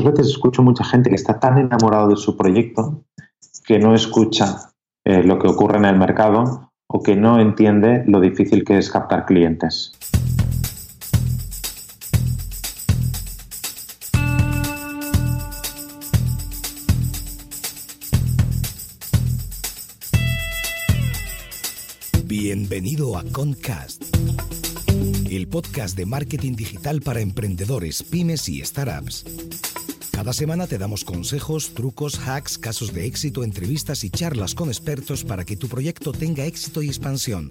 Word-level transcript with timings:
veces 0.00 0.28
escucho 0.28 0.62
mucha 0.62 0.84
gente 0.84 1.10
que 1.10 1.16
está 1.16 1.38
tan 1.38 1.58
enamorado 1.58 2.08
de 2.08 2.16
su 2.16 2.34
proyecto 2.34 3.04
que 3.66 3.78
no 3.78 3.94
escucha 3.94 4.72
eh, 5.04 5.22
lo 5.22 5.38
que 5.38 5.48
ocurre 5.48 5.78
en 5.78 5.84
el 5.84 5.98
mercado 5.98 6.72
o 6.88 7.02
que 7.02 7.14
no 7.14 7.38
entiende 7.38 8.02
lo 8.06 8.20
difícil 8.20 8.64
que 8.64 8.78
es 8.78 8.90
captar 8.90 9.26
clientes. 9.26 9.92
Bienvenido 22.24 23.18
a 23.18 23.24
Concast, 23.24 24.02
el 25.30 25.48
podcast 25.48 25.96
de 25.96 26.06
marketing 26.06 26.54
digital 26.54 27.02
para 27.02 27.20
emprendedores, 27.20 28.02
pymes 28.02 28.48
y 28.48 28.64
startups. 28.64 29.24
Cada 30.12 30.32
semana 30.32 30.66
te 30.68 30.78
damos 30.78 31.04
consejos, 31.04 31.72
trucos, 31.74 32.20
hacks, 32.28 32.58
casos 32.58 32.92
de 32.92 33.06
éxito, 33.06 33.42
entrevistas 33.42 34.04
y 34.04 34.10
charlas 34.10 34.54
con 34.54 34.68
expertos 34.68 35.24
para 35.24 35.44
que 35.44 35.56
tu 35.56 35.68
proyecto 35.68 36.12
tenga 36.12 36.44
éxito 36.44 36.82
y 36.82 36.88
expansión, 36.88 37.50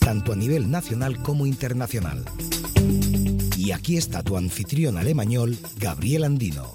tanto 0.00 0.32
a 0.32 0.36
nivel 0.36 0.70
nacional 0.70 1.22
como 1.22 1.46
internacional. 1.46 2.24
Y 3.56 3.72
aquí 3.72 3.96
está 3.96 4.22
tu 4.22 4.36
anfitrión 4.36 4.96
alemañol, 4.96 5.56
Gabriel 5.78 6.24
Andino. 6.24 6.72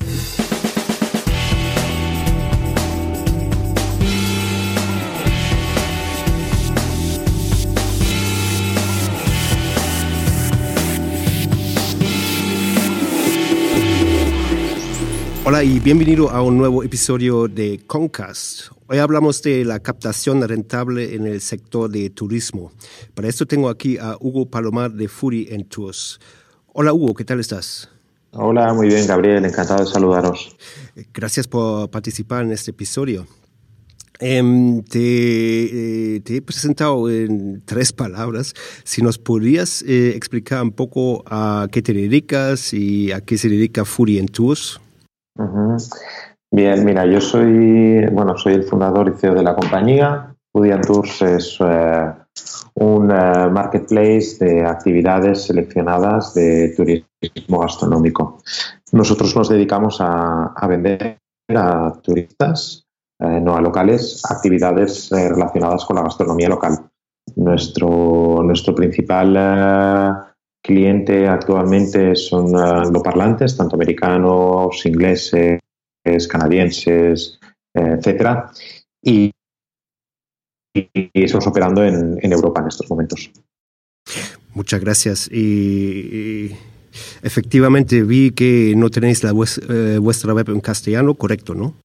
Hola 15.55 15.63
y 15.63 15.79
bienvenido 15.79 16.31
a 16.31 16.41
un 16.41 16.57
nuevo 16.57 16.83
episodio 16.83 17.47
de 17.47 17.79
Concast. 17.87 18.71
Hoy 18.87 18.97
hablamos 18.97 19.41
de 19.41 19.63
la 19.63 19.79
captación 19.79 20.45
rentable 20.45 21.15
en 21.15 21.25
el 21.25 21.39
sector 21.39 21.89
de 21.89 22.09
turismo. 22.09 22.73
Para 23.13 23.29
esto 23.29 23.45
tengo 23.45 23.69
aquí 23.69 23.97
a 23.97 24.17
Hugo 24.19 24.49
Palomar 24.49 24.91
de 24.91 25.07
Fury 25.07 25.47
Tours. 25.69 26.19
Hola 26.73 26.91
Hugo, 26.91 27.13
¿qué 27.13 27.23
tal 27.23 27.39
estás? 27.39 27.89
Hola, 28.31 28.73
muy 28.73 28.89
bien 28.89 29.07
Gabriel, 29.07 29.45
encantado 29.45 29.85
de 29.85 29.89
saludaros. 29.89 30.57
Gracias 31.13 31.47
por 31.47 31.89
participar 31.89 32.43
en 32.43 32.51
este 32.51 32.71
episodio. 32.71 33.25
Em, 34.19 34.83
te, 34.83 36.15
eh, 36.15 36.19
te, 36.19 36.35
he 36.35 36.41
presentado 36.41 37.09
en 37.09 37.61
tres 37.63 37.93
palabras. 37.93 38.53
Si 38.83 39.01
nos 39.01 39.17
podrías 39.17 39.83
eh, 39.83 40.17
explicar 40.17 40.61
un 40.63 40.73
poco 40.73 41.23
a 41.27 41.69
qué 41.71 41.81
te 41.81 41.93
dedicas 41.93 42.73
y 42.73 43.13
a 43.13 43.21
qué 43.21 43.37
se 43.37 43.47
dedica 43.47 43.85
Fury 43.85 44.21
Tours. 44.25 44.81
Bien, 46.51 46.85
mira, 46.85 47.05
yo 47.05 47.19
soy, 47.19 48.05
bueno, 48.11 48.37
soy 48.37 48.53
el 48.53 48.63
fundador 48.63 49.09
y 49.09 49.19
CEO 49.19 49.33
de 49.33 49.43
la 49.43 49.55
compañía. 49.55 50.33
Fudian 50.53 50.79
Tours 50.81 51.21
es 51.21 51.57
eh, 51.59 52.13
un 52.75 53.11
eh, 53.11 53.49
marketplace 53.51 54.37
de 54.39 54.63
actividades 54.65 55.43
seleccionadas 55.43 56.33
de 56.33 56.73
turismo 56.77 57.59
gastronómico. 57.59 58.41
Nosotros 58.93 59.35
nos 59.35 59.49
dedicamos 59.49 59.97
a, 59.99 60.53
vender 60.65 61.19
a 61.49 61.91
turistas, 62.01 62.85
eh, 63.19 63.41
no 63.41 63.57
a 63.57 63.61
locales, 63.61 64.21
actividades 64.29 65.09
relacionadas 65.11 65.83
con 65.83 65.97
la 65.97 66.03
gastronomía 66.03 66.47
local. 66.47 66.89
Nuestro, 67.35 68.41
nuestro 68.43 68.73
principal 68.73 69.35
cliente 70.65 71.27
actualmente 71.27 72.15
son 72.15 72.55
uh, 72.55 73.03
parlantes, 73.03 73.55
tanto 73.55 73.75
americanos, 73.75 74.85
ingleses, 74.85 75.59
canadienses, 76.27 77.39
etcétera, 77.73 78.51
y, 79.01 79.31
estamos 81.13 81.47
operando 81.47 81.83
en, 81.83 82.31
Europa 82.31 82.61
en 82.61 82.67
estos 82.67 82.89
momentos. 82.89 83.31
Muchas 84.53 84.81
gracias. 84.81 85.29
Y, 85.31 86.51
efectivamente 87.21 88.03
vi 88.03 88.31
que 88.31 88.73
no 88.75 88.89
tenéis 88.89 89.23
la 89.23 89.31
eh, 89.31 89.97
vuestra 89.99 90.33
web 90.33 90.49
en 90.49 90.61
castellano, 90.61 91.13
correcto, 91.15 91.53
¿no? 91.53 91.75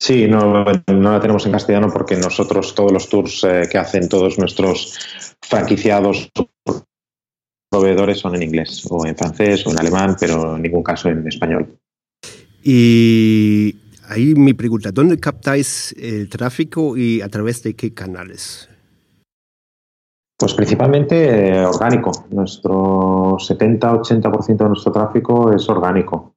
Sí, 0.00 0.26
no, 0.26 0.64
no, 0.64 1.12
la 1.12 1.20
tenemos 1.20 1.46
en 1.46 1.52
castellano 1.52 1.88
porque 1.92 2.16
nosotros 2.16 2.74
todos 2.74 2.92
los 2.92 3.08
tours 3.08 3.44
eh, 3.44 3.68
que 3.70 3.78
hacen 3.78 4.08
todos 4.08 4.36
nuestros 4.36 4.98
franquiciados 5.40 6.28
proveedores 7.72 8.18
son 8.18 8.34
en 8.34 8.42
inglés 8.42 8.86
o 8.90 9.06
en 9.06 9.16
francés 9.16 9.66
o 9.66 9.70
en 9.70 9.78
alemán, 9.78 10.14
pero 10.20 10.56
en 10.56 10.62
ningún 10.62 10.82
caso 10.82 11.08
en 11.08 11.26
español. 11.26 11.78
Y 12.62 13.74
ahí 14.08 14.34
mi 14.34 14.52
pregunta, 14.52 14.90
¿dónde 14.92 15.18
captáis 15.18 15.94
el 15.98 16.28
tráfico 16.28 16.98
y 16.98 17.22
a 17.22 17.28
través 17.30 17.62
de 17.62 17.74
qué 17.74 17.94
canales? 17.94 18.68
Pues 20.38 20.52
principalmente 20.52 21.48
eh, 21.48 21.64
orgánico. 21.64 22.12
Nuestro 22.30 23.38
70-80% 23.38 24.56
de 24.56 24.68
nuestro 24.68 24.92
tráfico 24.92 25.52
es 25.52 25.66
orgánico. 25.68 26.34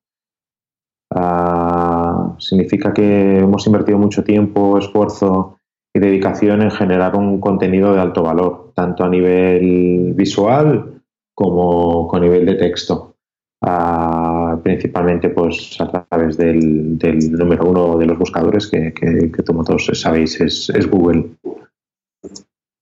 Ah, 1.13 2.35
significa 2.39 2.93
que 2.93 3.39
hemos 3.39 3.67
invertido 3.67 3.97
mucho 3.97 4.23
tiempo, 4.23 4.77
esfuerzo 4.77 5.59
y 5.93 5.99
dedicación 5.99 6.61
en 6.61 6.71
generar 6.71 7.15
un 7.15 7.41
contenido 7.41 7.93
de 7.93 7.99
alto 7.99 8.23
valor, 8.23 8.71
tanto 8.73 9.03
a 9.03 9.09
nivel 9.09 10.13
visual 10.13 10.94
como 11.35 12.07
con 12.07 12.21
nivel 12.21 12.45
de 12.45 12.55
texto. 12.55 13.15
Ah, 13.61 14.59
principalmente 14.63 15.29
pues 15.29 15.75
a 15.79 16.05
través 16.07 16.37
del, 16.37 16.99
número 17.31 17.65
uno 17.65 17.97
de 17.97 18.05
los 18.05 18.17
buscadores 18.17 18.67
que, 18.67 18.93
que, 18.93 19.31
como 19.43 19.63
todos 19.63 19.89
sabéis 19.93 20.39
es, 20.39 20.89
Google. 20.89 21.31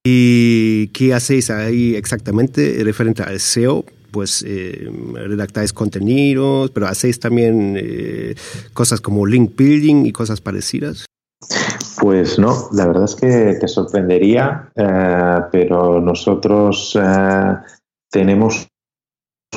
¿Y 0.04 0.88
qué 0.88 1.14
hacéis 1.14 1.50
ahí 1.50 1.94
exactamente 1.94 2.78
referente 2.84 3.22
al 3.22 3.40
SEO? 3.40 3.84
Pues 4.10 4.44
eh, 4.46 4.88
redactáis 5.14 5.72
contenidos, 5.72 6.70
pero 6.70 6.86
hacéis 6.86 7.18
también 7.18 7.76
eh, 7.78 8.34
cosas 8.74 9.00
como 9.00 9.26
link 9.26 9.56
building 9.56 10.04
y 10.04 10.12
cosas 10.12 10.40
parecidas. 10.40 11.06
Pues 11.98 12.38
no, 12.38 12.68
la 12.72 12.86
verdad 12.86 13.04
es 13.04 13.14
que 13.14 13.56
te 13.58 13.68
sorprendería, 13.68 14.70
eh, 14.76 15.40
pero 15.50 16.00
nosotros 16.00 16.96
tenemos 18.14 18.68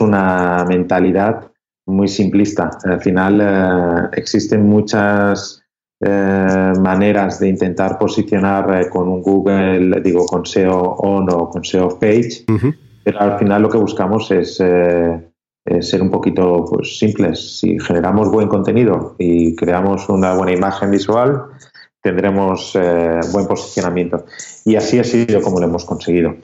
una 0.02 0.66
mentalidad 0.68 1.52
muy 1.86 2.08
simplista. 2.08 2.72
Al 2.86 3.00
final 3.00 3.40
eh, 3.40 4.10
existen 4.14 4.66
muchas 4.66 5.62
eh, 6.04 6.74
maneras 6.82 7.40
de 7.40 7.50
intentar 7.50 8.00
posicionar 8.00 8.82
eh, 8.82 8.90
con 8.90 9.10
un 9.10 9.22
Google, 9.22 10.02
digo, 10.02 10.26
con 10.26 10.44
SEO 10.44 10.76
on 10.76 11.30
o 11.30 11.50
con 11.52 11.64
SEO 11.64 12.00
page, 12.00 12.46
pero 13.04 13.20
al 13.20 13.38
final 13.38 13.62
lo 13.62 13.70
que 13.70 13.78
buscamos 13.78 14.32
es 14.32 14.56
ser 14.56 16.02
un 16.02 16.10
poquito 16.10 16.66
pues, 16.68 16.98
simples. 16.98 17.60
Si 17.60 17.80
generamos 17.80 18.32
buen 18.32 18.48
contenido 18.48 19.16
y 19.20 19.56
creamos 19.56 20.10
una 20.10 20.34
buena 20.34 20.54
imagen 20.54 20.90
visual, 20.90 21.44
tendremos 22.02 22.74
buen 23.32 23.46
posicionamiento. 23.46 24.26
Y 24.66 24.76
así 24.76 24.98
ha 24.98 25.04
sido 25.04 25.42
como 25.42 25.60
lo 25.60 25.68
hemos 25.68 25.86
conseguido. 25.86 26.36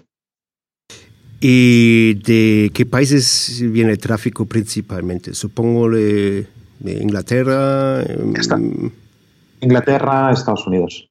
¿Y 1.45 2.13
de 2.23 2.71
qué 2.73 2.85
países 2.85 3.61
viene 3.69 3.91
el 3.91 3.97
tráfico 3.97 4.45
principalmente? 4.45 5.33
Supongo 5.33 5.89
de, 5.89 6.47
Inglaterra. 6.85 8.01
Em, 8.01 8.33
Inglaterra, 9.59 10.31
Estados 10.31 10.65
Unidos. 10.65 11.09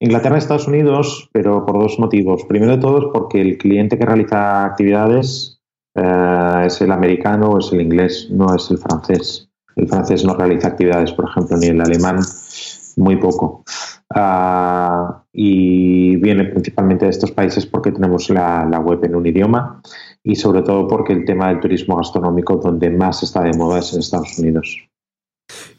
Inglaterra, 0.00 0.38
Estados 0.38 0.66
Unidos, 0.68 1.28
pero 1.32 1.66
por 1.66 1.78
dos 1.78 1.98
motivos. 1.98 2.46
Primero 2.48 2.76
de 2.76 2.78
todo, 2.78 3.12
porque 3.12 3.42
el 3.42 3.58
cliente 3.58 3.98
que 3.98 4.06
realiza 4.06 4.64
actividades 4.64 5.60
eh, 5.94 6.62
es 6.64 6.80
el 6.80 6.90
americano 6.90 7.50
o 7.50 7.58
es 7.58 7.70
el 7.70 7.82
inglés, 7.82 8.28
no 8.30 8.56
es 8.56 8.70
el 8.70 8.78
francés. 8.78 9.50
El 9.76 9.86
francés 9.86 10.24
no 10.24 10.34
realiza 10.34 10.68
actividades, 10.68 11.12
por 11.12 11.28
ejemplo, 11.28 11.58
ni 11.58 11.66
el 11.66 11.80
alemán, 11.82 12.20
muy 12.96 13.16
poco. 13.16 13.64
Ah, 14.14 15.22
y 15.32 16.16
viene 16.16 16.44
principalmente 16.44 17.04
de 17.04 17.10
estos 17.10 17.30
países 17.30 17.66
porque 17.66 17.92
tenemos 17.92 18.30
la, 18.30 18.64
web 18.80 19.04
en 19.04 19.14
un 19.14 19.26
idioma 19.26 19.82
y 20.22 20.34
sobre 20.34 20.62
todo 20.62 20.88
porque 20.88 21.12
el 21.12 21.26
tema 21.26 21.48
del 21.48 21.60
turismo 21.60 21.96
gastronómico 21.96 22.56
donde 22.56 22.88
más 22.90 23.22
está 23.22 23.42
de 23.42 23.52
moda 23.52 23.80
es 23.80 23.92
en 23.92 24.00
Estados 24.00 24.38
Unidos. 24.38 24.88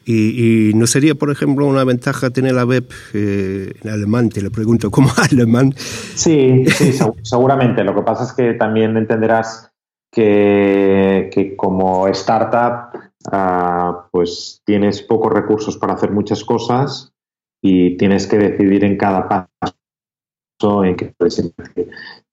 ¿Y, 0.05 0.71
no 0.75 0.87
sería, 0.87 1.13
por 1.13 1.29
ejemplo, 1.29 1.67
una 1.67 1.83
ventaja 1.83 2.31
tener 2.31 2.53
la 2.53 2.65
web 2.65 2.87
eh, 3.13 3.73
en 3.83 3.89
alemán? 3.89 4.29
Te 4.29 4.41
lo 4.41 4.51
pregunto, 4.51 4.89
¿cómo 4.91 5.09
alemán? 5.31 5.73
Sí, 5.77 6.65
sí, 6.67 6.93
seguramente. 7.23 7.83
Lo 7.83 7.95
que 7.95 8.01
pasa 8.01 8.23
es 8.23 8.33
que 8.33 8.53
también 8.53 8.95
entenderás 8.97 9.71
que, 10.11 11.29
que 11.31 11.55
como 11.55 12.07
startup 12.07 12.99
ah, 13.31 14.07
pues 14.11 14.61
tienes 14.65 15.01
pocos 15.03 15.31
recursos 15.31 15.77
para 15.77 15.93
hacer 15.93 16.11
muchas 16.11 16.43
cosas 16.43 17.13
y 17.61 17.97
tienes 17.97 18.27
que 18.27 18.37
decidir 18.37 18.83
en 18.83 18.97
cada 18.97 19.27
paso 19.27 20.83
en 20.83 20.95
qué 20.95 21.13
puedes 21.17 21.41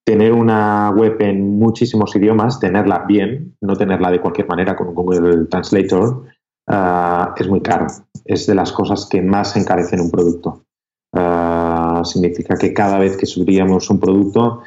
tener 0.06 0.32
una 0.32 0.90
web 0.90 1.16
en 1.20 1.58
muchísimos 1.58 2.14
idiomas, 2.14 2.60
tenerla 2.60 3.04
bien, 3.08 3.56
no 3.60 3.76
tenerla 3.76 4.10
de 4.12 4.20
cualquier 4.20 4.46
manera 4.46 4.76
con 4.76 4.94
Google 4.94 5.46
Translator, 5.46 6.24
uh, 6.68 7.34
es 7.36 7.48
muy 7.48 7.60
caro. 7.60 7.88
Es 8.24 8.46
de 8.46 8.54
las 8.54 8.70
cosas 8.72 9.06
que 9.06 9.20
más 9.20 9.56
encarecen 9.56 10.00
un 10.00 10.10
producto. 10.10 10.64
Uh, 11.12 12.04
significa 12.04 12.56
que 12.56 12.72
cada 12.72 12.98
vez 12.98 13.16
que 13.16 13.26
subiríamos 13.26 13.90
un 13.90 13.98
producto 13.98 14.62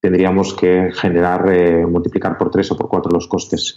tendríamos 0.00 0.54
que 0.54 0.90
generar, 0.94 1.52
eh, 1.52 1.86
multiplicar 1.86 2.38
por 2.38 2.50
tres 2.50 2.70
o 2.70 2.76
por 2.76 2.88
cuatro 2.88 3.10
los 3.10 3.26
costes. 3.26 3.74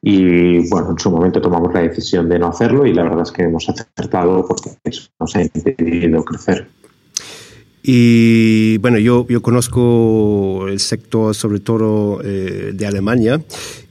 Y 0.00 0.68
bueno, 0.68 0.90
en 0.92 0.98
su 0.98 1.10
momento 1.10 1.40
tomamos 1.40 1.72
la 1.74 1.80
decisión 1.80 2.28
de 2.28 2.38
no 2.38 2.48
hacerlo 2.48 2.86
y 2.86 2.94
la 2.94 3.02
verdad 3.02 3.22
es 3.22 3.32
que 3.32 3.42
hemos 3.42 3.68
acertado 3.68 4.46
porque 4.46 4.70
eso 4.84 5.08
nos 5.18 5.34
ha 5.36 5.42
impedido 5.42 6.24
crecer. 6.24 6.68
Y 7.82 8.78
bueno, 8.78 8.98
yo, 8.98 9.26
yo 9.28 9.42
conozco 9.42 10.66
el 10.68 10.80
sector 10.80 11.34
sobre 11.34 11.60
todo 11.60 12.20
eh, 12.24 12.72
de 12.72 12.86
Alemania 12.86 13.42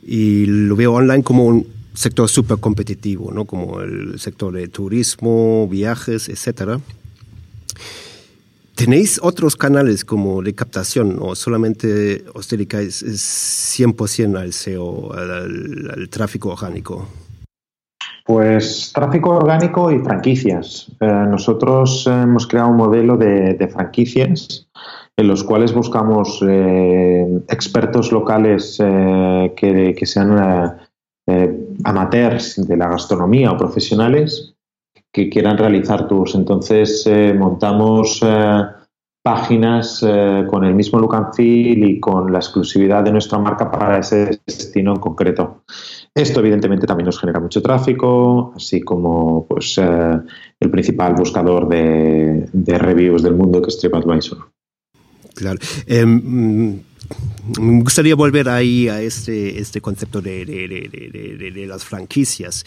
y 0.01 0.47
lo 0.47 0.75
veo 0.75 0.93
online 0.93 1.23
como 1.23 1.45
un 1.45 1.67
sector 1.93 2.27
súper 2.27 2.57
competitivo, 2.57 3.31
¿no? 3.31 3.45
como 3.45 3.81
el 3.81 4.19
sector 4.19 4.51
de 4.53 4.67
turismo, 4.67 5.67
viajes, 5.67 6.27
etcétera. 6.27 6.79
¿Tenéis 8.83 9.17
otros 9.23 9.55
canales 9.55 10.03
como 10.03 10.41
de 10.41 10.53
captación 10.53 11.17
o 11.21 11.35
solamente 11.35 12.25
os 12.35 12.49
dedicáis 12.49 13.01
100% 13.01 14.37
al 14.37 14.51
SEO, 14.51 15.13
al, 15.13 16.09
tráfico 16.09 16.49
orgánico? 16.49 17.07
Pues 18.25 18.91
tráfico 18.93 19.37
orgánico 19.37 19.89
y 19.89 19.99
franquicias. 19.99 20.91
Eh, 20.99 21.05
nosotros 21.05 22.05
hemos 22.07 22.45
creado 22.45 22.71
un 22.71 22.75
modelo 22.75 23.15
de, 23.15 23.69
franquicias 23.71 24.67
en 25.15 25.27
los 25.29 25.45
cuales 25.45 25.73
buscamos 25.73 26.43
eh, 26.45 27.25
expertos 27.47 28.11
locales 28.11 28.81
eh, 28.83 29.53
que, 29.55 30.05
sean 30.05 30.77
amateurs 31.85 32.67
de 32.67 32.75
la 32.75 32.89
gastronomía 32.89 33.49
o 33.49 33.57
profesionales 33.57 34.52
que 35.13 35.29
quieran 35.29 35.57
realizar 35.57 36.07
tours. 36.07 36.35
Entonces 36.35 37.09
montamos 37.37 38.19
páginas 39.23 40.03
con 40.49 40.65
el 40.65 40.73
mismo 40.73 40.99
look 40.99 41.15
and 41.15 41.33
feel 41.33 41.83
y 41.87 41.99
con 41.99 42.31
la 42.33 42.39
exclusividad 42.39 43.03
de 43.03 43.11
nuestra 43.11 43.37
marca 43.37 43.71
para 43.71 43.99
ese 43.99 44.41
destino 44.45 44.93
en 44.93 44.99
concreto. 44.99 45.63
Esto 46.15 46.41
evidentemente 46.41 46.85
también 46.85 47.07
nos 47.07 47.19
genera 47.19 47.39
mucho 47.39 47.61
tráfico, 47.61 48.53
así 48.55 48.81
como 48.81 49.47
pues, 49.47 49.79
eh, 49.79 50.19
el 50.59 50.69
principal 50.69 51.15
buscador 51.15 51.67
de, 51.67 52.47
reviews 52.77 53.23
del 53.23 53.33
mundo 53.33 53.61
que 53.61 53.69
es 53.69 53.79
TripAdvisor. 53.79 54.52
Claro. 55.35 55.59
Em, 55.85 56.21
mm, 56.23 56.83
me 57.59 57.83
gustaría 57.83 58.15
volver 58.15 58.49
ahí 58.49 58.87
a 58.87 59.01
este, 59.01 59.59
este 59.59 59.81
concepto 59.81 60.21
de, 60.21 60.45
de, 60.45 61.65
las 61.67 61.83
franquicias. 61.83 62.63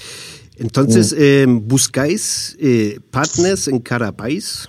Entonces, 0.58 1.12
mm. 1.12 1.22
em, 1.22 1.68
¿buscáis 1.68 2.56
eh, 2.60 2.98
partners 3.10 3.68
en 3.68 3.80
cada 3.80 4.12
país? 4.12 4.68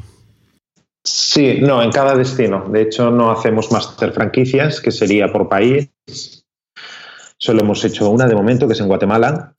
Sí, 1.04 1.60
no, 1.62 1.82
en 1.82 1.92
cada 1.92 2.16
destino. 2.16 2.68
De 2.70 2.82
hecho, 2.82 3.12
no 3.12 3.32
hacemos 3.32 3.72
master 3.72 4.12
franquicias, 4.12 4.82
que 4.82 4.92
sería 4.92 5.32
por 5.32 5.48
país, 5.48 5.90
Solo 7.40 7.62
hemos 7.62 7.84
hecho 7.86 8.10
una 8.10 8.28
de 8.28 8.36
momento, 8.36 8.68
que 8.68 8.74
es 8.74 8.80
en 8.80 8.88
Guatemala, 8.88 9.54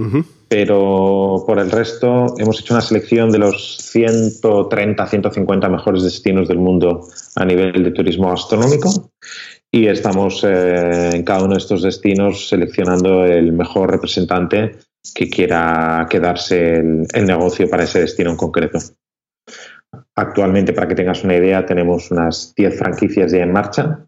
pero 0.49 1.45
por 1.47 1.59
el 1.59 1.71
resto 1.71 2.35
hemos 2.39 2.61
hecho 2.61 2.75
una 2.75 2.81
selección 2.81 3.31
de 3.31 3.39
los 3.39 3.77
130, 3.79 5.07
150 5.07 5.69
mejores 5.69 6.03
destinos 6.03 6.49
del 6.49 6.59
mundo 6.59 7.07
a 7.37 7.45
nivel 7.45 7.85
de 7.85 7.91
turismo 7.91 8.31
gastronómico 8.31 9.11
y 9.71 9.87
estamos 9.87 10.43
eh, 10.45 11.11
en 11.13 11.23
cada 11.23 11.45
uno 11.45 11.53
de 11.53 11.59
estos 11.59 11.83
destinos 11.83 12.49
seleccionando 12.49 13.25
el 13.25 13.53
mejor 13.53 13.91
representante 13.91 14.79
que 15.15 15.29
quiera 15.29 16.07
quedarse 16.09 16.77
el, 16.77 17.07
el 17.13 17.27
negocio 17.27 17.69
para 17.69 17.85
ese 17.85 18.01
destino 18.01 18.31
en 18.31 18.37
concreto. 18.37 18.79
Actualmente, 20.15 20.73
para 20.73 20.89
que 20.89 20.95
tengas 20.95 21.23
una 21.25 21.37
idea, 21.37 21.65
tenemos 21.65 22.11
unas 22.11 22.55
10 22.57 22.79
franquicias 22.79 23.33
ya 23.33 23.43
en 23.43 23.53
marcha 23.53 24.08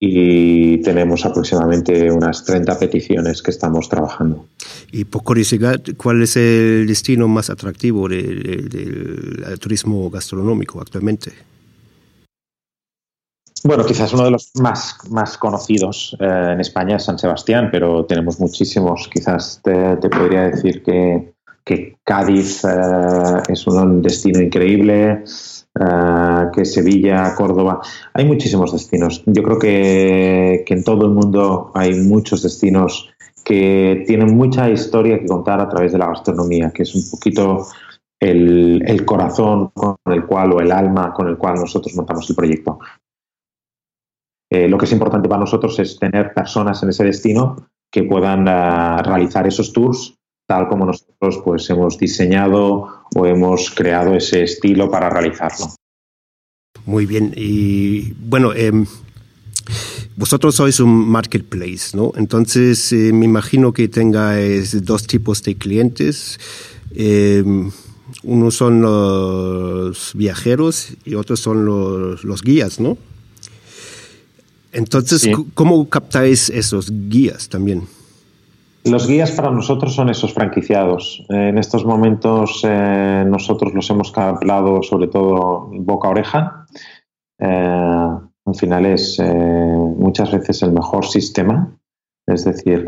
y 0.00 0.78
tenemos 0.82 1.24
aproximadamente 1.24 2.10
unas 2.10 2.44
30 2.44 2.78
peticiones 2.78 3.42
que 3.42 3.50
estamos 3.50 3.88
trabajando. 3.88 4.46
Y 4.92 5.04
por 5.04 5.22
curiosidad, 5.22 5.80
¿cuál 5.96 6.22
es 6.22 6.36
el 6.36 6.86
destino 6.86 7.28
más 7.28 7.50
atractivo 7.50 8.08
del 8.08 9.58
turismo 9.60 10.10
gastronómico 10.10 10.80
actualmente? 10.80 11.32
Bueno, 13.66 13.86
quizás 13.86 14.12
uno 14.12 14.24
de 14.24 14.30
los 14.30 14.50
más, 14.56 14.98
más 15.08 15.38
conocidos 15.38 16.14
eh, 16.20 16.50
en 16.52 16.60
España 16.60 16.96
es 16.96 17.04
San 17.04 17.18
Sebastián, 17.18 17.70
pero 17.72 18.04
tenemos 18.04 18.38
muchísimos. 18.38 19.08
Quizás 19.08 19.62
te, 19.64 19.96
podría 20.10 20.50
decir 20.50 20.82
que, 20.82 21.33
que 21.64 21.96
Cádiz 22.04 22.64
eh, 22.64 23.42
es 23.48 23.66
un 23.66 24.02
destino 24.02 24.40
increíble. 24.40 25.24
Ah, 25.76 26.52
que 26.54 26.64
Sevilla, 26.64 27.34
Córdoba. 27.34 27.80
Hay 28.12 28.24
muchísimos 28.24 28.72
destinos. 28.72 29.24
Yo 29.26 29.42
creo 29.42 29.58
que, 29.58 30.64
en 30.66 30.84
todo 30.84 31.06
el 31.06 31.12
mundo 31.12 31.72
hay 31.74 31.94
muchos 31.94 32.42
destinos 32.42 33.10
que 33.44 34.04
tienen 34.06 34.36
mucha 34.36 34.70
historia 34.70 35.18
que 35.18 35.26
contar 35.26 35.60
a 35.60 35.68
través 35.68 35.92
de 35.92 35.98
la 35.98 36.06
gastronomía, 36.06 36.70
que 36.70 36.84
es 36.84 36.94
un 36.94 37.02
poquito 37.10 37.66
el, 38.20 39.04
corazón 39.04 39.70
con 39.74 39.96
el 40.06 40.24
cual 40.24 40.52
o 40.52 40.60
el 40.60 40.70
alma 40.70 41.12
con 41.12 41.28
el 41.28 41.36
cual 41.36 41.56
nosotros 41.56 41.94
montamos 41.96 42.30
el 42.30 42.36
proyecto. 42.36 42.78
Eh, 44.50 44.68
lo 44.68 44.78
que 44.78 44.84
es 44.84 44.92
importante 44.92 45.28
para 45.28 45.40
nosotros 45.40 45.76
es 45.80 45.98
tener 45.98 46.32
personas 46.32 46.80
en 46.84 46.90
ese 46.90 47.04
destino 47.04 47.56
que 47.90 48.04
puedan 48.04 48.46
realizar 48.46 49.46
esos 49.46 49.72
tours 49.72 50.16
tal 50.46 50.68
como 50.68 50.86
nosotros 50.86 51.40
pues 51.44 51.68
hemos 51.70 51.98
diseñado 51.98 53.04
o 53.14 53.26
hemos 53.26 53.70
creado 53.70 54.14
ese 54.14 54.42
estilo 54.42 54.90
para 54.90 55.10
realizarlo. 55.10 55.74
Muy 56.86 57.06
bien, 57.06 57.32
y 57.34 58.12
bueno, 58.12 58.52
em, 58.52 58.84
vosotros 60.16 60.54
sois 60.56 60.80
un 60.80 61.08
marketplace, 61.08 61.96
¿no? 61.96 62.12
Entonces 62.16 62.92
eh, 62.92 63.12
me 63.12 63.24
imagino 63.24 63.72
que 63.72 63.88
tengáis 63.88 64.84
dos 64.84 65.06
tipos 65.06 65.42
de 65.42 65.56
clientes. 65.56 66.38
Em, 66.94 67.70
uno 68.22 68.50
son 68.50 68.82
los 68.82 70.12
viajeros 70.14 70.90
y 71.04 71.14
otros 71.14 71.40
son 71.40 71.64
los, 71.64 72.42
guías, 72.42 72.80
¿no? 72.80 72.96
Entonces, 74.72 75.28
¿cómo 75.54 75.88
captáis 75.88 76.50
esos 76.50 76.90
guías 77.08 77.48
también? 77.48 77.86
Los 78.84 79.08
guías 79.08 79.32
para 79.32 79.50
nosotros 79.50 79.94
son 79.94 80.10
esos 80.10 80.34
franquiciados. 80.34 81.24
En 81.30 81.56
estos 81.56 81.86
momentos 81.86 82.60
eh, 82.68 83.24
nosotros 83.26 83.72
los 83.72 83.88
hemos 83.88 84.16
hablado 84.16 84.82
sobre 84.82 85.08
todo 85.08 85.70
boca 85.72 86.08
a 86.08 86.10
oreja. 86.10 86.66
Eh, 87.38 87.48
al 87.48 88.54
final 88.54 88.84
es 88.84 89.18
eh, 89.18 89.24
muchas 89.24 90.30
veces 90.30 90.62
el 90.62 90.72
mejor 90.72 91.06
sistema. 91.06 91.74
Es 92.26 92.44
decir, 92.44 92.84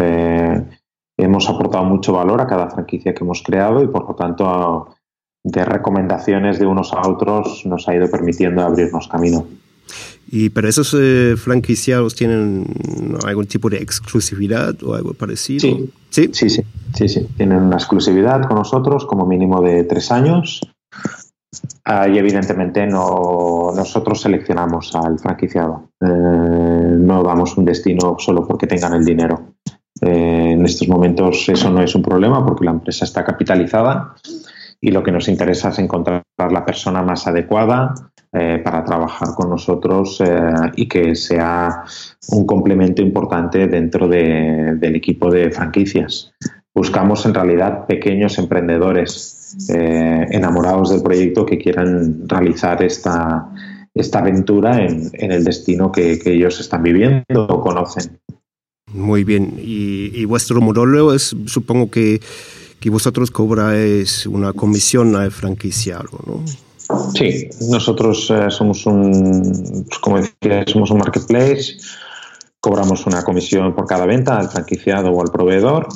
hemos 1.17 1.49
aportado 1.49 1.85
mucho 1.85 2.12
valor 2.12 2.43
a 2.43 2.47
cada 2.47 2.69
franquicia 2.69 3.15
que 3.15 3.25
hemos 3.25 3.43
creado 3.43 3.83
y 3.83 3.88
por 3.88 4.07
lo 4.07 4.15
tanto 4.15 4.95
de 5.45 5.65
recomendaciones 5.65 6.59
de 6.59 6.67
unos 6.67 6.93
a 6.93 7.09
otros 7.09 7.65
nos 7.65 7.88
ha 7.88 7.95
ido 7.95 8.11
permitiendo 8.11 8.62
abrirnos 8.62 9.09
camino. 9.09 9.47
Y 10.28 10.50
pero 10.50 10.69
esos 10.69 10.95
eh, 10.99 11.35
franquiciados 11.37 12.14
tienen 12.14 12.66
algún 13.25 13.47
tipo 13.47 13.71
de 13.71 13.78
exclusividad 13.78 14.75
o 14.83 14.95
algo 14.95 15.14
parecido. 15.14 15.61
Sí. 15.61 15.90
sí, 16.11 16.28
sí, 16.33 16.49
sí, 16.95 17.09
sí, 17.09 17.26
Tienen 17.37 17.62
una 17.62 17.76
exclusividad 17.76 18.43
con 18.47 18.57
nosotros 18.57 19.07
como 19.07 19.26
mínimo 19.26 19.62
de 19.62 19.85
tres 19.85 20.11
años. 20.11 20.61
Ah, 21.85 22.09
y 22.09 22.19
evidentemente 22.19 22.87
no, 22.87 23.73
nosotros 23.75 24.21
seleccionamos 24.21 24.95
al 24.97 25.19
franquiciado. 25.19 25.90
Eh, 26.00 26.07
no 26.09 27.23
damos 27.23 27.57
un 27.57 27.64
destino 27.64 28.16
solo 28.19 28.47
porque 28.47 28.66
tengan 28.66 28.95
el 28.95 29.05
dinero. 29.05 29.55
Eh, 30.00 30.52
en 30.52 30.64
estos 30.64 30.88
momentos 30.88 31.49
eso 31.49 31.71
no 31.71 31.83
es 31.83 31.95
un 31.95 32.02
problema 32.02 32.45
porque 32.45 32.64
la 32.64 32.73
empresa 32.73 33.05
está 33.05 33.25
capitalizada 33.25 34.14
y 34.81 34.90
lo 34.90 35.02
que 35.02 35.12
nos 35.12 35.28
interesa 35.28 35.71
es 35.71 35.78
encontrar 35.78 36.23
la 36.37 36.64
persona 36.66 37.02
más 37.02 37.26
adecuada 37.26 37.95
eh, 38.38 38.61
para 38.62 38.85
trabajar 38.85 39.28
con 39.35 39.49
nosotros 39.49 40.21
eh, 40.21 40.52
y 40.76 40.87
que 40.87 41.14
sea 41.14 41.85
un 42.28 42.45
complemento 42.45 43.00
importante 43.00 43.66
dentro 43.66 44.09
del 44.09 44.95
equipo 44.95 45.31
de 45.31 45.50
franquicias. 45.50 46.35
Buscamos 46.75 47.25
en 47.25 47.33
realidad 47.33 47.87
pequeños 47.87 48.37
emprendedores 48.38 49.57
eh, 49.75 50.26
enamorados 50.31 50.90
del 50.90 51.02
proyecto 51.02 51.47
que 51.47 51.57
quieran 51.57 52.28
realizar 52.28 52.83
esta, 52.83 53.49
esta 53.95 54.19
aventura 54.19 54.85
en, 54.85 55.33
el 55.33 55.43
destino 55.43 55.90
que, 55.90 56.21
ellos 56.26 56.61
están 56.61 56.83
viviendo 56.83 57.47
o 57.49 57.62
conocen. 57.62 58.21
Muy 58.93 59.25
bien. 59.25 59.55
Y, 59.57 60.26
vuestro 60.26 60.61
modelo 60.61 61.14
es, 61.14 61.35
supongo 61.47 61.90
que, 61.90 62.21
que 62.81 62.90
vosotros 62.90 63.31
cobráis 63.31 64.26
una 64.26 64.52
comisión 64.52 65.16
al 65.16 65.31
franquiciado, 65.31 66.21
¿no? 66.26 66.45
Sí, 67.14 67.49
nosotros 67.69 68.31
eh, 68.31 68.50
somos 68.50 68.87
un, 68.87 69.85
pues, 69.88 69.99
como 69.99 70.19
decía 70.19 70.64
somos 70.66 70.90
un 70.90 70.99
marketplace, 70.99 71.78
cobramos 72.61 73.07
una 73.07 73.23
comisión 73.23 73.75
por 73.75 73.87
cada 73.87 74.07
venta 74.07 74.38
al 74.38 74.49
franquiciado 74.49 75.11
o 75.11 75.21
al 75.21 75.33
proveedor 75.33 75.88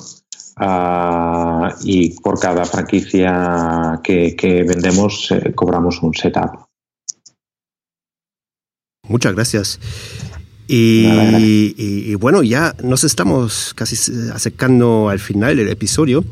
uh, 0.61 1.69
y 1.85 2.21
por 2.21 2.41
cada 2.41 2.65
franquicia 2.65 4.01
que, 4.03 4.35
que 4.35 4.65
vendemos 4.65 5.31
eh, 5.31 5.53
cobramos 5.55 6.03
un 6.03 6.13
setup. 6.15 6.67
Muchas 9.09 9.35
gracias. 9.35 9.81
Y, 10.67 11.05
y, 11.05 11.75
y, 11.77 12.15
bueno, 12.15 12.45
ya 12.45 12.77
nos 12.85 13.03
estamos 13.03 13.75
casi 13.75 13.97
acercando 14.33 15.09
al 15.09 15.19
final 15.19 15.57
del 15.57 15.69
episodio. 15.69 16.25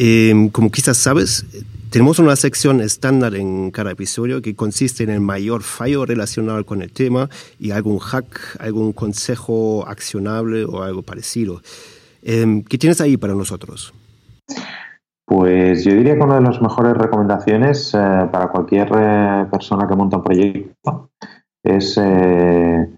Eh, 0.00 0.48
como 0.52 0.70
quizás 0.70 0.96
sabes, 0.96 1.44
tenemos 1.90 2.18
una 2.18 2.36
sección 2.36 2.80
estándar 2.80 3.34
en 3.34 3.70
cada 3.70 3.92
episodio 3.92 4.42
que 4.42 4.54
consiste 4.54 5.04
en 5.04 5.10
el 5.10 5.20
mayor 5.20 5.62
fallo 5.62 6.04
relacionado 6.06 6.64
con 6.64 6.82
el 6.82 6.92
tema 6.92 7.28
y 7.58 7.70
algún 7.70 7.98
hack, 7.98 8.56
algún 8.60 8.92
consejo 8.92 9.86
accionable 9.86 10.64
o 10.64 10.82
algo 10.82 11.02
parecido. 11.02 11.60
Eh, 12.22 12.62
¿Qué 12.68 12.78
tienes 12.78 13.00
ahí 13.00 13.16
para 13.16 13.34
nosotros? 13.34 13.92
Pues 15.28 15.84
yo 15.84 15.92
diría 15.92 16.14
que 16.14 16.22
una 16.22 16.36
de 16.36 16.40
las 16.40 16.62
mejores 16.62 16.94
recomendaciones 16.94 17.92
eh, 17.92 17.98
para 18.32 18.48
cualquier 18.48 18.88
eh, 18.98 19.46
persona 19.50 19.86
que 19.86 19.94
monta 19.94 20.16
un 20.16 20.24
proyecto 20.24 21.10
es 21.62 22.00
eh, 22.02 22.88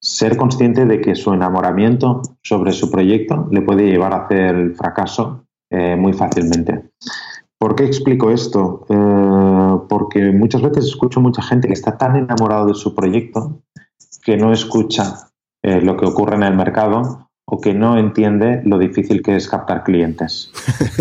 ser 0.00 0.36
consciente 0.36 0.86
de 0.86 1.00
que 1.00 1.16
su 1.16 1.32
enamoramiento 1.32 2.22
sobre 2.44 2.70
su 2.70 2.92
proyecto 2.92 3.48
le 3.50 3.62
puede 3.62 3.90
llevar 3.90 4.12
a 4.12 4.24
hacer 4.24 4.74
fracaso 4.76 5.46
muy 5.72 6.12
fácilmente. 6.12 6.89
¿Por 7.60 7.76
qué 7.76 7.84
explico 7.84 8.30
esto? 8.30 8.86
Eh, 8.88 9.86
porque 9.88 10.32
muchas 10.32 10.62
veces 10.62 10.86
escucho 10.86 11.20
mucha 11.20 11.42
gente 11.42 11.68
que 11.68 11.74
está 11.74 11.98
tan 11.98 12.16
enamorado 12.16 12.66
de 12.66 12.74
su 12.74 12.94
proyecto 12.94 13.60
que 14.24 14.36
no 14.36 14.52
escucha 14.52 15.30
eh, 15.62 15.80
lo 15.80 15.96
que 15.96 16.06
ocurre 16.06 16.36
en 16.36 16.42
el 16.42 16.56
mercado 16.56 17.28
o 17.46 17.60
que 17.60 17.74
no 17.74 17.98
entiende 17.98 18.62
lo 18.64 18.78
difícil 18.78 19.22
que 19.22 19.36
es 19.36 19.48
captar 19.48 19.82
clientes. 19.82 20.52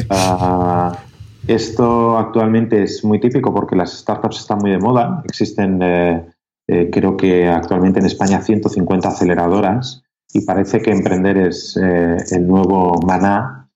uh, 0.10 0.92
esto 1.48 2.18
actualmente 2.18 2.84
es 2.84 3.04
muy 3.04 3.20
típico 3.20 3.54
porque 3.54 3.75
las 3.75 3.98
startups 3.98 4.39
están 4.39 4.60
muy 4.60 4.72
de 4.72 4.80
moda. 4.80 5.22
Existen 5.25 5.82
eh, 5.82 6.25
eh, 6.68 6.89
creo 6.92 7.16
que 7.16 7.48
actualmente 7.48 8.00
en 8.00 8.06
España 8.06 8.42
150 8.42 9.08
aceleradoras 9.08 10.04
y 10.34 10.42
parece 10.42 10.82
que 10.82 10.92
emprender 10.92 11.38
es 11.38 11.75
el 11.78 12.48
nuevo 12.48 13.00
maná. 13.06 13.69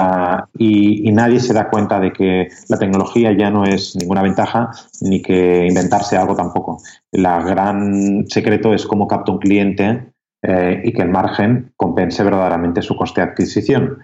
Uh, 0.00 0.46
y, 0.56 1.10
nadie 1.10 1.40
se 1.40 1.52
da 1.52 1.68
cuenta 1.68 1.98
de 1.98 2.12
que 2.12 2.48
la 2.68 2.78
tecnología 2.78 3.32
ya 3.32 3.50
no 3.50 3.64
es 3.64 3.96
ninguna 3.96 4.22
ventaja 4.22 4.70
ni 5.00 5.20
que 5.20 5.66
inventarse 5.66 6.16
algo 6.16 6.36
tampoco. 6.36 6.80
El 7.10 7.22
gran 7.22 8.24
secreto 8.28 8.72
es 8.72 8.86
cómo 8.86 9.08
capta 9.08 9.32
un 9.32 9.38
cliente 9.38 10.12
eh, 10.42 10.82
y 10.84 10.92
que 10.92 11.02
el 11.02 11.08
margen 11.08 11.72
compense 11.76 12.22
verdaderamente 12.22 12.80
su 12.80 12.94
coste 12.94 13.22
de 13.22 13.28
adquisición. 13.28 13.98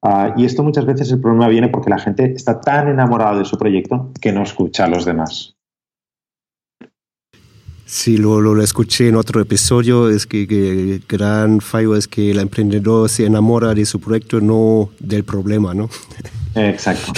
Uh, 0.00 0.36
y 0.36 0.44
esto 0.44 0.64
muchas 0.64 0.86
veces 0.86 1.12
el 1.12 1.20
problema 1.20 1.46
viene 1.46 1.68
porque 1.68 1.90
la 1.90 2.00
gente 2.00 2.32
está 2.34 2.60
tan 2.60 2.88
enamorada 2.88 3.38
de 3.38 3.44
su 3.44 3.56
proyecto 3.56 4.10
que 4.20 4.32
no 4.32 4.42
escucha 4.42 4.86
a 4.86 4.88
los 4.88 5.04
demás. 5.04 5.54
Sí, 7.84 8.16
lo, 8.16 8.40
lo, 8.40 8.54
lo, 8.54 8.62
escuché 8.62 9.08
en 9.08 9.16
otro 9.16 9.40
episodio, 9.40 10.08
es 10.08 10.26
que, 10.26 10.46
que, 10.46 10.70
el 10.70 11.04
gran 11.08 11.60
fallo 11.60 11.94
es 11.94 12.08
que 12.08 12.30
el 12.30 12.38
emprendedor 12.38 13.08
se 13.08 13.26
enamora 13.26 13.74
de 13.74 13.84
su 13.84 14.00
proyecto, 14.00 14.40
no 14.40 14.90
del 14.98 15.24
problema, 15.24 15.74
¿no? 15.74 15.90
Exacto. 16.54 17.12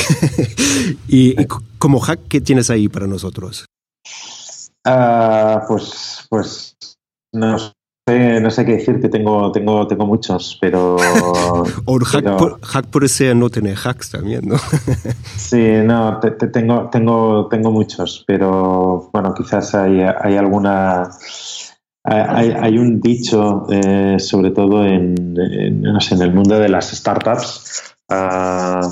y, 1.08 1.40
y, 1.40 1.46
como 1.78 2.00
hack, 2.00 2.20
¿qué 2.28 2.40
tienes 2.40 2.70
ahí 2.70 2.88
para 2.88 3.06
nosotros? 3.06 3.66
Uh, 4.86 5.66
pues, 5.66 6.26
pues 6.28 6.76
no 7.32 7.56
no 8.06 8.50
sé 8.50 8.66
qué 8.66 8.72
decirte, 8.72 9.08
tengo, 9.08 9.50
tengo, 9.50 9.86
tengo 9.86 10.06
muchos, 10.06 10.58
pero... 10.60 10.96
o 11.86 11.98
hack, 11.98 12.22
pero... 12.22 12.36
Por, 12.36 12.60
hack 12.60 12.86
puede 12.86 13.08
ser 13.08 13.34
no 13.34 13.48
tener 13.48 13.76
hacks 13.82 14.10
también, 14.10 14.42
¿no? 14.46 14.56
sí, 15.36 15.70
no, 15.84 16.20
te, 16.20 16.32
te 16.32 16.48
tengo, 16.48 16.90
tengo, 16.90 17.48
tengo 17.48 17.70
muchos, 17.70 18.24
pero 18.26 19.08
bueno, 19.12 19.32
quizás 19.34 19.74
hay, 19.74 20.02
hay 20.02 20.36
alguna... 20.36 21.10
Hay, 22.06 22.50
hay, 22.50 22.76
un 22.76 23.00
dicho, 23.00 23.64
eh, 23.70 24.16
sobre 24.18 24.50
todo 24.50 24.84
en, 24.84 25.14
en, 25.38 25.80
no 25.80 25.98
sé, 26.02 26.14
en, 26.14 26.20
el 26.20 26.34
mundo 26.34 26.58
de 26.58 26.68
las 26.68 26.90
startups, 26.90 27.96
uh, 28.10 28.86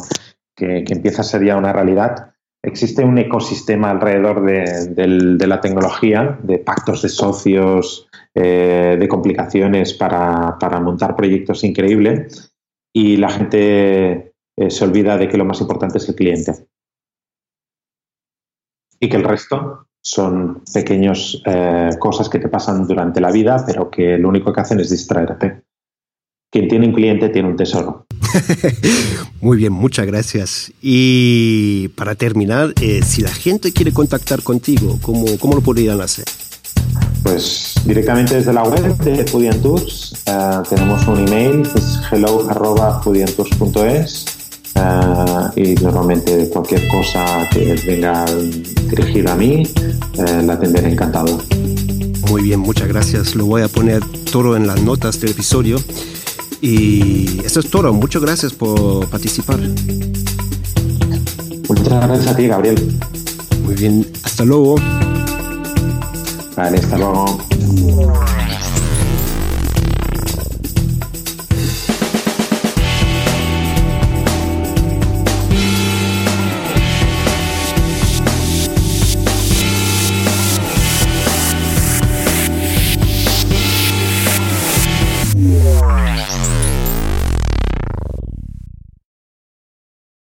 que, 0.57 0.83
que, 0.83 0.95
empieza 0.95 1.21
a 1.21 1.25
ser 1.25 1.45
ya 1.45 1.59
una 1.59 1.75
realidad. 1.75 2.32
Existe 2.65 3.05
un 3.05 3.19
ecosistema 3.19 3.91
alrededor 3.91 4.45
de, 4.45 5.47
la 5.47 5.61
tecnología, 5.61 6.39
de 6.45 6.59
pactos 6.59 7.03
de 7.03 7.09
socios, 7.09 8.09
eh, 8.35 8.97
de 8.99 9.09
complicaciones 9.09 9.95
para, 9.95 10.57
para, 10.61 10.79
montar 10.79 11.17
proyectos 11.17 11.65
increíbles 11.65 12.55
y 12.95 13.17
la 13.17 13.31
gente 13.31 14.35
eh, 14.57 14.71
se 14.71 14.85
olvida 14.85 15.19
de 15.19 15.29
que 15.29 15.37
lo 15.37 15.45
más 15.45 15.61
importante 15.61 15.99
es 15.99 16.09
el 16.09 16.15
cliente 16.15 16.53
y 19.01 19.09
que 19.09 19.17
el 19.17 19.25
resto 19.25 19.89
son 20.01 20.63
pequeñas 20.73 21.43
eh, 21.45 21.91
cosas 21.99 22.29
que 22.29 22.39
te 22.39 22.49
pasan 22.49 22.87
durante 22.87 23.21
la 23.21 23.33
vida 23.33 23.65
pero 23.67 23.91
que 23.91 24.17
lo 24.19 24.29
único 24.29 24.53
que 24.53 24.61
hacen 24.61 24.79
es 24.79 24.91
distraerte. 24.91 25.63
Quien 26.49 26.69
tiene 26.69 26.87
un 26.87 26.93
cliente 26.93 27.29
tiene 27.29 27.49
un 27.49 27.57
tesoro. 27.57 28.07
Muy 29.41 29.57
bien, 29.57 29.73
muchas 29.73 30.07
gracias. 30.07 30.73
Y 30.81 31.89
para 31.89 32.15
terminar, 32.15 32.73
eh, 32.81 33.01
si 33.05 33.23
la 33.23 33.31
gente 33.31 33.73
quiere 33.73 33.93
contactar 33.93 34.43
contigo, 34.43 34.99
¿cómo, 35.03 35.25
cómo 35.39 35.55
lo 35.55 35.61
podrían 35.61 36.01
hacer? 36.01 36.25
Pues 37.23 37.75
directamente 37.85 38.37
desde 38.37 38.53
la 38.53 38.63
web 38.65 38.97
de 38.99 39.25
Foodian 39.27 39.63
Tours 39.63 40.13
uh, 40.27 40.63
tenemos 40.69 41.07
un 41.07 41.29
email 41.29 41.63
que 41.63 41.79
es 41.79 42.01
hello.foodiantours.es 42.11 44.25
uh, 44.75 45.49
y 45.55 45.77
normalmente 45.77 46.51
cualquier 46.51 46.89
cosa 46.89 47.49
que 47.53 47.81
venga 47.87 48.27
dirigida 48.89 49.33
a 49.33 49.37
mí 49.37 49.63
uh, 50.19 50.43
la 50.45 50.55
atenderé 50.55 50.91
encantado. 50.91 51.41
Muy 52.29 52.43
bien, 52.43 52.59
muchas 52.61 52.89
gracias. 52.89 53.37
Lo 53.37 53.47
voy 53.47 53.63
a 53.63 53.69
poner 53.69 54.03
todo 54.33 54.57
en 54.57 54.67
las 54.67 54.83
notas 54.83 55.21
del 55.21 55.31
episodio. 55.31 55.79
Y 56.63 57.45
eso 57.45 57.59
es 57.59 57.69
todo. 57.69 57.93
Muchas 57.93 58.23
gracias 58.23 58.53
por 58.53 59.09
participar. 59.09 59.59
Muchas 61.69 61.89
gracias 61.89 62.27
a 62.29 62.37
ti, 62.37 62.47
Gabriel. 62.47 62.99
Muy 63.65 63.75
bien, 63.75 64.07
hasta 64.23 64.45
luego. 64.45 64.77
Vale, 66.57 66.79
hasta 66.79 66.99
luego. 66.99 67.39